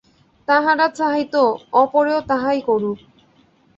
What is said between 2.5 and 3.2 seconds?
করুক।